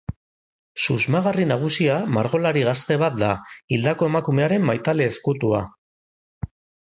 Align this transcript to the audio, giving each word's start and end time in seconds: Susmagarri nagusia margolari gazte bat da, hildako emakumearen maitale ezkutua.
Susmagarri 0.83 1.43
nagusia 1.49 1.97
margolari 2.15 2.63
gazte 2.69 2.97
bat 3.05 3.19
da, 3.23 3.29
hildako 3.77 4.09
emakumearen 4.13 4.67
maitale 4.73 5.07
ezkutua. 5.11 5.61